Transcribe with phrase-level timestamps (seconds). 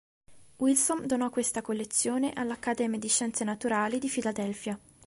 [0.57, 4.79] Wilson donò questa collezione all'Accademia di Scienze Naturali di Philadelphia.